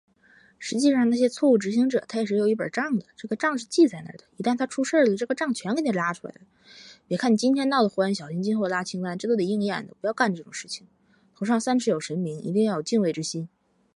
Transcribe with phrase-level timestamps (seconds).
[0.57, 4.23] 实际上那些错误执行者，他也是有一本账的，这个账是记在那儿的。
[4.35, 6.41] 一旦他出事了，这个账全给你拉出来了。
[7.07, 9.93] 别看你今天闹得欢，小心今后拉清单，这都得应验的。
[10.01, 10.87] 不要干这种事情。
[11.35, 13.47] 头上三尺有神明，一定要有敬畏之心。